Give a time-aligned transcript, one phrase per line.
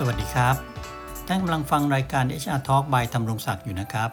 [0.00, 0.56] สวัสดีครับ
[1.26, 4.10] ท่านกำลังฟังรายการ HR Talk by ธำรงศักดิ์อยู่นะครับ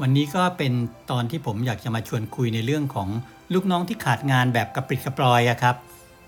[0.00, 0.72] วันนี้ก็เป็น
[1.10, 3.08] ตอนที่ผมอยากจะมาชวนคุยในเรื่องของ
[3.54, 5.76] ลูกน้องที่ขาดงานแบบกระปริดกระปรอยอะครับ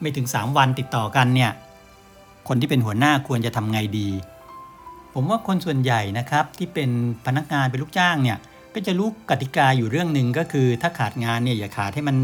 [0.01, 1.51] ไม่ถึง 3 วันติดต่อกันเนี่ย
[2.49, 4.09] คนที่เป็นหัวหน้าควรจะทำไงดี
[5.15, 6.91] ผมว่าคนส่วนใหญ่นะครับที่เป็น
[7.27, 8.39] พนักงานเป็นลูกจ้างเนี่ย
[8.75, 12.17] ก็จะรู้กติกาอยู่เรื่องหนึ่งก็คือ ถ้าขาดงานเนี่ยอย่าขาดให้มัน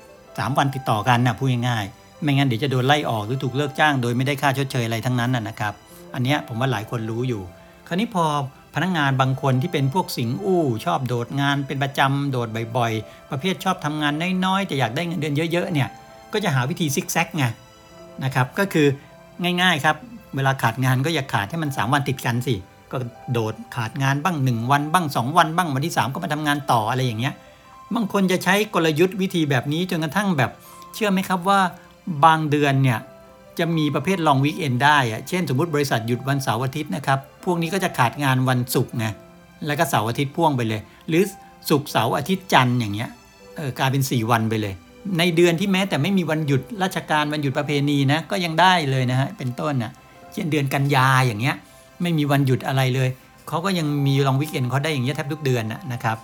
[0.00, 5.72] 3 วันติดต่อกันนะพูดง่ายๆ ไม่งั้นเดี๋ยวจะโดนไล่ออกหรือถูกเลิกจ้าง โดยไม่ได้ค่าชดเชยอะไรทั้งนั้นนะครับ
[6.14, 7.42] อันนี้ผมว่าหลายคนรู้อยู่
[7.86, 8.24] คราวนี้พอ
[8.74, 14.12] พนักงานบางคนที่เป็นพวกสิงอู้ ชอบโดดงานเป็นประจำโดดบ่อยๆ ประเภทชอบทำงาน
[14.44, 15.88] น้อยๆแต่อยากได้เงินเดือนเยอะๆเนี่ย
[16.32, 17.44] ก็จะหาวิธีซิกแซกไง
[18.24, 18.86] นะครับก็คือ
[19.62, 19.96] ง่ายๆครับ
[20.36, 22.54] เวลาขาดงานก็อย่าขาดให้มัน 3 วันติดกันสิ
[22.92, 22.96] ก็
[23.32, 27.34] โดดขาดงานบ้าง 1 วันบ้าง 2 วันบ้างวันที่ 3 ก็มาทำงานต่ออะไรอย่างเงี้ย
[27.94, 30.50] บางคนจะใช้กลยุทธ์วิธีแบบนี้จนกระทั่งแบบ
[30.94, 31.60] เชื่อไหมครับว่า
[32.24, 32.98] บางเดือนเนี่ย
[33.58, 39.06] จะมีประเภทลองวีคเอนได้อะเช่นสมมติบริษัทหยุดวันเสาร์อาทิตย์นะครับ พวกนี้ก็จะขาดงานวันศุกร์ไง
[39.66, 41.22] แล้วก็เสาร์อาทิตย์พ่วงไปเลย หรือ
[41.68, 43.10] ศุกร์เสาร์อาทิตย์จันทร์อย่างเงี้ย
[43.56, 44.74] เออกลายเป็น 4 วันไปเลย
[45.18, 49.92] ในเดือนที่แม้แต่ไม่มีวันหยุดราชการวันหยุดประเพณีนะ ก็ยังได้เลยนะฮะ เป็นต้นนะ
[50.32, 51.56] เช่นเดือนกันยาอย่างเงี้ย
[52.02, 53.08] ไม่มีวันหยุดอะไรเลย
[53.48, 56.18] เขาก็ยังมีลองวิกเอนเขาได้อย่างเงี้ยแทบทุกเดือนนะนะครับ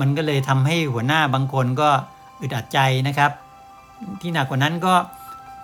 [0.00, 1.88] มันก็เลยทำให้หัวหน้าบางคนก็
[2.40, 3.30] อึดอัดใจนะครับ
[4.20, 4.94] ที่หนักกว่านั้นก็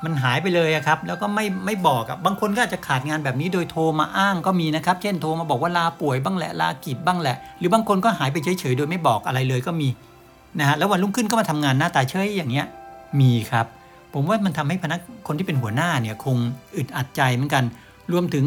[0.04, 9.88] มันหายไปเลยครับ แล้วก็ไม่ไม่บอกบางคนก็อาจจะขาดงานแบบนี้โดยโทรมาอ้างก็มีนะครับ เช่นโทรมาบอกว่าลาป่วยบ้างแหละลากิจบ้างแหละ หรือบางคนก็หายไปเฉยๆโดยไม่บอกอะไรเลยก็มี
[10.58, 12.66] นะฮะแล้ววันรุ่งขึ้นก็มาทำงานหน้าตาเฉยอย่างเงี้ย
[13.20, 13.66] มีครับ
[14.14, 16.36] ผมว่ามันทำให้พนักคนที่เป็นหัวหน้าเนี่ยคง
[16.76, 17.64] อึดอัดใจเหมือนกัน
[18.12, 18.44] รวมถึง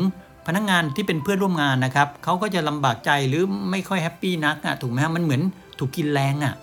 [0.47, 5.41] พนักงานที่เป็นเพื่อนร่วมงานนะครับเขาก็จะลำบากใจหรือไม่ค่อยแฮปปี้นักอะถูกไหมฮะมันเหมือน
[5.79, 6.53] ถูกกินแรงอะ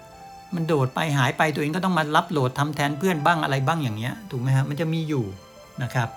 [0.57, 5.25] มันโดดไปหายไปตัวเองก็ต้องมารับโหลดทำแทนเพื่อนบ้างอะไรบ้างอย่างเงี้ยถูกไหมฮะมันจะมีอยู่
[5.83, 6.09] นะครับ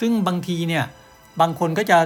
[0.00, 0.84] ซึ่งบางทีเนี่ย
[1.40, 1.98] บางคนก็จะ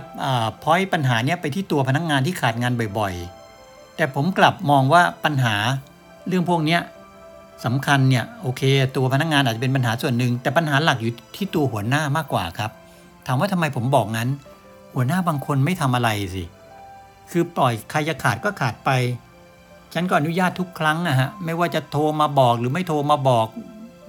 [0.63, 5.55] พอยปัญหาเนี้ยไปที่ตัวพนักงานที่ขาดงานบ่อยๆ แต่ผมกลับมองว่าปัญหา
[6.29, 6.81] เรื่องพวกเนี้ย
[7.65, 8.63] สำคัญเนี่ยโอเค
[8.97, 12.71] ตัวพนักงานอาจจะเป็นปัญหาส่วนหนึ่งแต่ปัญหาหลักอยู่ที่ตัวหัวหน้ามากกว่าครับ
[13.27, 14.29] ถามว่าทำไมผมบอกงั้น
[14.95, 16.45] หัวหน้าบางคนไม่ทำอะไรสิ
[17.31, 18.91] คือปล่อยใครจะขาดก็ขาดไป
[19.95, 23.49] ฉันก็อนุญาตทุกครั้งนะฮะไม่ว่าจะโทรมาบอกหรือไม่โทรมาบอก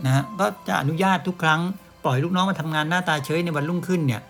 [0.06, 1.62] นะฮะก็จะอนุญาตทุกครั้ง
[2.04, 4.22] ปล่อยลูกน้องมาทำงานหน้าตาเฉยในวันรุ่งขึ้นเนี่ย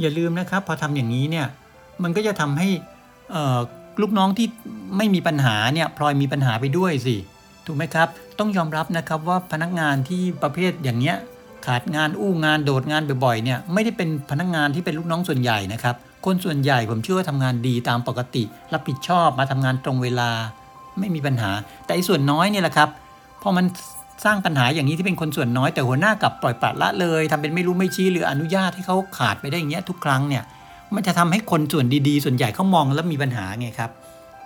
[0.00, 1.46] อย่าลืมนะครับ พอทำอย่างนี้เนี่ย
[2.02, 2.68] มันก็จะทำให้
[4.00, 4.46] ลูกน้องที่
[4.96, 7.16] ไม่มีปัญหาเนี่ยพลอยมีปัญหาไปด้วยสิ
[7.66, 8.08] ถูกไหมครับ
[8.38, 11.16] ต้องยอมรับนะครับว่าพนักงานที่ประเภทอย่างเนี้ย
[11.66, 18.42] ขาดงานอู้งานโดดงานบ่อยๆเนี่ยไม่ได้เป็นพนักงานที่เป็นลูกน้องส่วนใหญ่นะครับคนส่วนใหญ่ผมเชื่อว่าทำงานดีตามปกติ
[18.72, 20.30] รับผิดชอบมาทำงานตรงเวลา
[21.00, 21.50] ไม่มีปัญหา
[21.86, 22.88] แต่อีส่วนน้อยเนี่ยแหละครับ
[23.42, 23.64] พอมัน
[24.24, 30.42] สร้างปัญหาอย่างนี้ที่เป็นคนส่วนน้อยแต่หัวหน้ากับปล่อยปละละเลยทำเป็นไม่รู้ไม่ชี้หรืออนุญาตให้เขาขาดไปได้อย่างเงี้ยทุกครั้งเนี่ย
[30.94, 33.90] มันจะทำให้คนส่วนดีๆ ส่วนใหญ่เขามองแล้วมีปัญหาไงครับ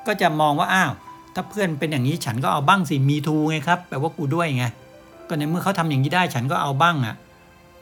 [0.06, 0.92] ก็จะมองว่าอ้าว
[1.34, 4.64] ถ้าเพื่อนเป็นอย่างนี้ฉันก็เอาบ้างสิมีทูไงครับแปลว่ากูด้วยไง
[5.28, 7.14] ก็ในเมื่อเขาทำอย่างนี้ได้ฉันก็เอาบ้างอะ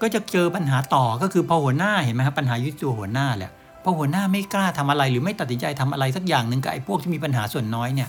[0.03, 3.51] ก็จะเจอปัญหาต่อก็คือพอหัวหน้าเห็นไหมครับปัญหายึดตัวหัวหน้าแหละ
[3.83, 8.09] พอหัวหน้าไม่กล้าทำอะไรหรือไม่ตัดสินใจทำอะไรสักอย่างหนึ่งกับไอ้พวกที่มีปัญหาส่วนน้อยเนี่ย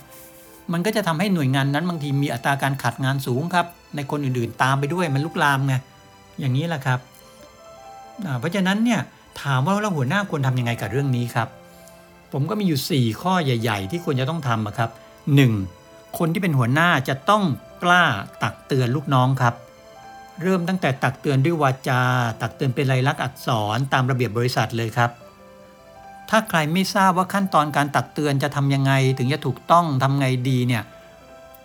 [0.74, 5.76] มันก็จะทำให้หน่วยงานนั้นบางทีมีอัตราการขาดงานสูงครับ ในคนอื่นๆ ตามไปด้วยมันลุกลามไง
[6.40, 7.00] อย่างนี้แหละครับ
[8.40, 9.00] เพราะฉะนั้นเนี่ย
[9.42, 11.48] ถามว่าแล้วหัวหน้าควรทํำยังไงกับเรื่องนี้ครับ
[12.34, 14.90] ผมก็มีอยู่ 4 ข้อใหญ่ ๆ ที่ควรจะต้องทำครับ
[15.54, 16.18] 1.
[16.18, 17.44] คนที่เป็นหัวหน้าจะต้อง
[17.84, 18.04] กล้า
[18.44, 19.54] ตักเตือนลูกน้องครับ
[20.42, 22.02] เริ่มตั้งแต่ตักเตือนด้วยวาจา
[22.42, 25.12] ตักเตือนเป็นลายลักษณ์อักษรตามระเบียบบริษัทเลยครับ
[26.30, 30.84] ถ้าใครไม่ทราบว่าขั้นตอนการตักเตือนจะทำยังไง ถึงจะถูกต้องทำไงดีเนี่ย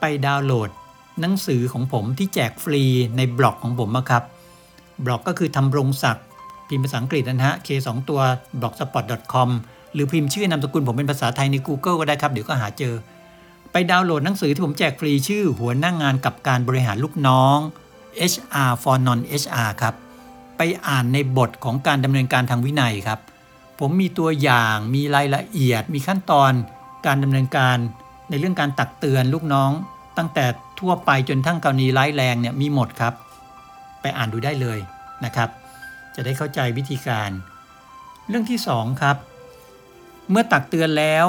[0.00, 0.70] ไปดาวน์โหลด
[1.20, 2.82] หนังสือของผมที่แจกฟรี
[3.16, 4.22] ในบล็อกของผมนะครับ
[5.04, 6.24] บล็อกก็คือทำรงศักดิ์
[6.68, 8.20] พิมพ์ภาษาอังกฤษนะฮะ k 2ตัว
[8.60, 9.48] blogspot.com
[9.94, 12.94] หรือพิมพ์ชื่อนามสกุลผมเป็นภาษาไทยใน Google ก็ได้ครับ เดี๋ยวก็หาเจอ
[13.72, 17.58] ไปดาวน์โหลดหนังสือที่ผมแจกฟรีชื่อ หัวหน้างงานกับการบริหารลูกน้อง
[18.32, 19.94] HR for non HR ครับ
[20.56, 23.20] ไปอ่านในบทของการดำเนินการทางวินัยครับ
[23.78, 26.52] ผมมีตัวอย่างมีรายละเอียด มีขั้นตอน
[27.06, 27.76] การดำเนินการ
[28.30, 29.70] ในเรื่องการตักเตือนลูกน้อง
[30.18, 30.44] ตั้งแต่
[30.80, 33.14] ทั่วไปจนทั้งกรณีร้ายแรงเนี่ยมีหมดครับ
[34.00, 34.78] ไปอ่านดูได้เลย
[35.24, 35.48] นะครับ
[36.14, 37.30] จะได้เข้าใจวิธีการ
[38.28, 39.16] เรื่องที่ 2 ครับ
[40.30, 41.26] เมื่อตักเตือนแล้ว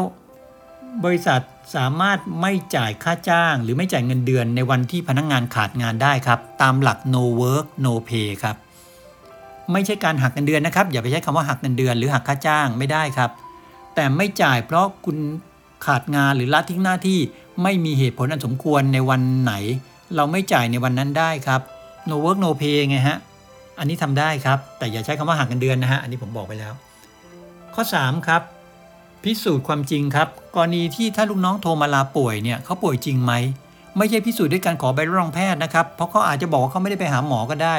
[1.04, 1.42] บริษัท
[1.76, 8.56] สามารถไม่จ่ายค่าจ้าง หรือไม่จ่ายเงินเดือนในวันที่พนักงงานขาดงานได้ครับ ตามหลัก no work no pay ครับ
[9.72, 13.30] ไม่ใช่การหักเงินเดือนนะครับ อย่าไปใช้คำว่าหักเงินเดือนหรือหักค่าจ้างไม่ได้ครับ
[13.96, 15.18] แต่ไม่จ่ายเพราะคุณ
[15.86, 17.20] ขาดงานหรือละทิ้งหน้าที่
[17.64, 19.54] ไม่มีเหตุผลอันสมควรในวันไหน
[20.16, 21.62] เราไม่จ่ายในวันนั้นได้ครับ
[22.10, 23.18] no work no pay ไงฮะ
[23.80, 26.74] อันนี้ทำได้ครับ แต่อย่าใช้คำว่าหักเงินเดือนนะฮะอันนี้ผมบอกไปแล้ว
[27.76, 28.42] ข้อ 3 ครับ
[29.24, 33.34] พิสูจน์ความจริงครับ กรณีที่ถ้าลูกน้องโทรมาลาป่วยเนี่ยเขาป่วยจริงไหม
[33.98, 37.76] ไม่ใช่พิสูจน์ด้วยการขอใบรับรองแพทย์นะครับ เพราะเขาอาจจะบอกว่าเขาไม่ได้ไปหาหมอก็ได้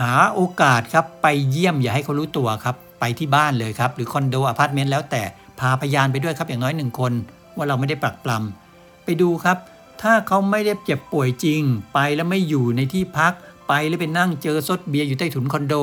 [0.00, 5.22] หาโอกาสครับไปเยี่ยมอย่าให้เขารู้ตัวครับ ไปที่บ้านเลยครับ หรือคอนโดอพาร์ตเมนต์แล้วแต่
[5.60, 7.12] พาพยานไปด้วยครับอย่างน้อยหนึ่งคน
[7.56, 9.56] ว่าเราไม่ได้ปรักปรำไปดูครับ
[10.02, 11.62] ถ้าเขาไม่ได้เจ็บป่วยจริง
[11.94, 13.32] ไปแล้วไม่อยู่ในที่พัก
[13.68, 15.74] ไปแล้วไปนั่งเจอซดเบียร์อยู่ใต้ถุนคอนโด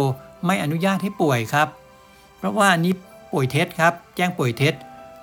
[0.45, 1.67] ไม่อนุญาตให้ป่วยครับ
[2.37, 2.93] เพราะว่านนี้
[3.31, 4.73] ป่วยเท็จครับ แจ้งป่วยเท็จ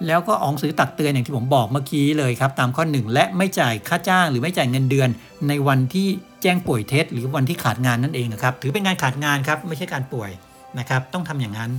[0.07, 5.09] แล้วก็ออกสือตักเตือนอย่างที่ผมบอกเมื่อกี้เลยครับ ตามข้อหนึ่งและไม่จ่ายค่าจ้างหรือไม่จ่ายเงินเดือน
[5.49, 6.07] ในวันที่
[6.43, 10.31] แจ้งป่วยเท็จ หรือวันที่ขาดงานนั่นเองนะครับถือเป็นงานขาดงานครับไม่ใช่การป่วย
[10.79, 11.71] นะครับ ต้องทำอย่างนั้น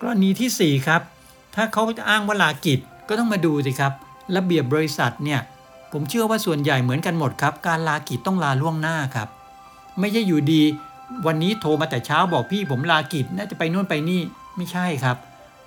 [0.00, 1.00] กรณีทีสี่4 ครับ
[1.54, 3.92] ถ้าเขาจะอ้างว่าลากิจก็ต้องมาดูสิครับ
[4.36, 5.40] ระเบียบบริษัทเนี่ย
[5.92, 9.28] ผมเชื่อว่าส่วนใหญ่เหมือนกันหมดครับ การลากิจต้องลาล่วงหน้าครับ
[10.00, 10.62] ไม่ใช่อยู่ดี
[11.26, 14.20] วันนี้โทรมาแต่เช้าบอกพี่ผมลากิจน่าจะไปนู่นไปนี่
[14.56, 15.16] ไม่ใช่ครับ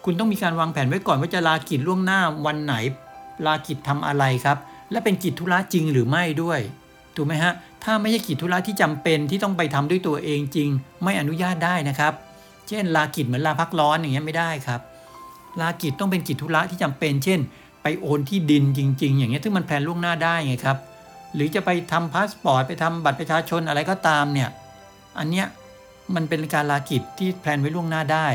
[0.06, 2.76] คุณต้องมีการวางแผนไว้ก่อนว่าจะลากิจล่วงหน้าวันไหน
[3.46, 4.58] ลากิจทำอะไรครับ
[4.92, 6.60] และเป็นกิจธุระจริงหรือไม่ด้วย
[7.16, 7.54] ถูกไหมฮะ
[7.84, 10.70] ถ้าไม่ใช่กิจธุระที่จำเป็นที่ต้องไปทำด้วยตัวเองจริง
[11.04, 12.14] ไม่อนุญาตได้นะครับ
[12.68, 14.82] เช่น ลากิจเหมือนลาพักร้อนอย่างเงี้ยไม่ได้ครับ
[15.62, 17.40] ลากิจต้องเป็นกิจธุระที่จำเป็น เช่น
[17.84, 20.78] ไปโอนที่ดินจริง ๆ อย่างเงี้ยซึ่งมัน plan ล่วงหน้าได้ไงครับ
[21.36, 24.50] หรือจะไปทำพาสปอร์ตไปทำบัตรประชาชนอะไรก็ตามเนี่ย
[25.20, 25.46] อันเนี้ย
[26.16, 28.28] มันเป็นการลากิจที่ plan ไว้ล่วงหน้าได้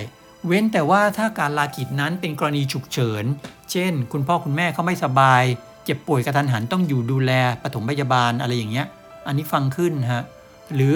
[0.47, 3.25] เว้นแต่ว่าถ้าการลากิจนั้นเป็นกรณีฉุกเฉิน
[3.71, 5.43] เช่น คุณพ่อคุณแม่เขาไม่สบาย
[5.85, 7.33] เจ็บป่วยกะทันหันต้องอยู่ดูแล
[7.63, 8.87] ปฐมพยาบาลอะไรอย่างเงี้ย
[9.27, 10.23] อันนี้ฟังขึ้นฮะ
[10.75, 10.95] หรือ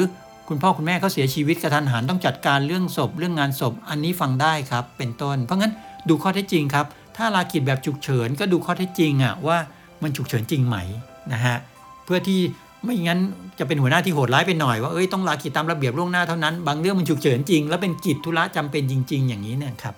[0.49, 5.73] คุณพ่อคุณแม่เขาเสียชีวิตกระทันหันต้องจัดการเรื่องศพ เรื่องงานศพ อันนี้ฟังได้ครับ เป็นต้น เพราะงั้น
[6.09, 6.87] ดูข้อเท็จจริงครับ
[7.17, 9.59] ถ้าลากิจแบบฉุกเฉินก็ดูข้อเท็จจริงอะว่า
[10.03, 10.77] มันฉุกเฉินจริงไหม
[11.33, 11.57] นะฮะ
[12.05, 12.41] เพื่อที่
[12.85, 13.19] ไม่งั้น
[13.59, 19.95] จะเป็นหัวหน้าที่โหดร้ายไปหน่อยว่าเอ้ยต้องลากิจตามระเบียบล่วงหน้าเท่านั้น บางเรื่องมันฉุกเฉินจริง แล้วเป็นกิจธุระจำเป็นจริง ๆ อย่างนี้เนี่ยครับ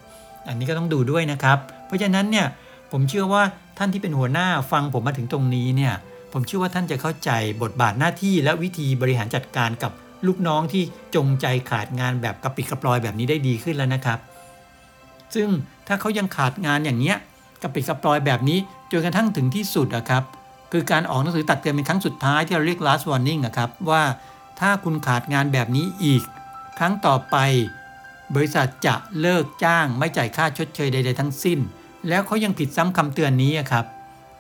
[0.48, 2.46] อันนี้ก็ต้องดูด้วยนะครับ เพราะฉะนั้นเนี่ย
[2.92, 3.42] ผมเชื่อว่า
[3.78, 5.94] ท่านที่เป็นหัวหน้าฟังผมมาถึงตรงนี้เนี่ย
[6.32, 7.30] ผมเชื่อว่าท่านจะเข้าใจ
[7.62, 9.92] บทบาทหน้าที่และวิธีบริหารจัดการกับ
[10.26, 10.82] ลูกน้องที่
[11.14, 14.18] จงใจขาดงานแบบกระปิดกระปลอยแบบนี้ได้ดีขึ้นแล้วนะครับ
[15.34, 15.48] ซึ่ง
[15.88, 17.16] ถ้าเขายังขาดงานอย่างเนี้ย
[17.62, 18.58] กระปิดกระปลอยแบบนี้
[18.90, 20.22] จนกระทั่งถึงที่สุดอะครับ
[20.72, 24.02] คือการออกหนังสือตักเตือนเป็นครั้งสุดท้ายที่เราเรียก last warning อะครับว่า
[24.61, 26.22] ถ้าคุณขาดงานแบบนี้อีก
[26.78, 27.37] ครั้งต่อไป
[28.34, 31.58] บริษัทจะเลิกจ้างไม่จ่ายค่าชดเชยใด ๆ ทั้งสิ้น
[32.08, 33.84] แล้วเขายังผิดซ้ำคำเตือนนี้ครับ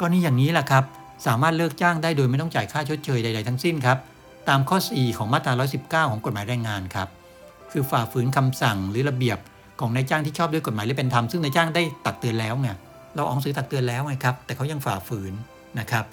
[0.00, 0.84] ก็นี่อย่างนี้แหละครับ
[1.26, 3.98] สามารถเลิกจ้างได้โดยไม่ต้องจ่ายค่าชดเชยใด ๆ ทั้งสิ้นครับ
[4.48, 5.52] ตามข้อ 4 ของมาตรา
[6.06, 7.08] 119 ของกฎหมายแรงงานครับ
[7.72, 9.38] คือฝ่าฝืนคำสั่งหรือระเบียบ
[9.80, 12.68] ของนายจ้างที่ชอบด้วยกฎหมายหรือเป็นธรรมซึ่งนายจ้างได้ตักเตือนแล้วไง
[13.14, 15.32] เราออกหนังสือตักเตือนแล้วไงครับแต่เขายังฝ่าฝืน
[15.78, 16.04] นะครับ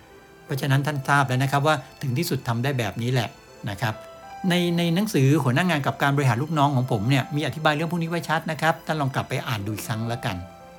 [0.48, 3.30] เพราะฉะนั้นท่านทราบแล้วนะครับว่าถึงที่สุดทำได้แบบนี้แหละ
[3.70, 3.94] นะครับ
[4.50, 10.36] ในในหนังสือหัวหน้างานกับการบริหารลูกน้องของผมเนี่ยมีอธิบายเรื่องพวกนี้ไว้ชัดนะครับท่านลองกลับไปอ่านดูอีกครั้งแล้วกัน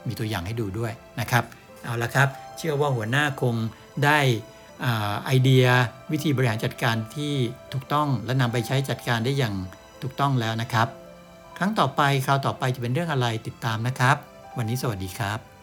[0.08, 1.44] มีตัวอย่างให้ดูด้วยนะครับ
[1.84, 3.54] เอาละครับ เชื่อว่าหัวหน้าคง
[4.04, 4.18] ได้
[4.84, 5.66] อาไอเดีย
[6.12, 7.34] วิธีบริหารจัดการที่
[7.72, 9.54] ถูกต้องและนำไปใช้จัดการได้อย่าง
[10.02, 10.88] ถูกต้องแล้วนะครับ
[11.58, 14.16] ครั้งต่อไปคราวต่อไปจะเป็นเรื่องอะไรติดตามนะครับ
[14.58, 15.57] วันนี้สวัสดีครับ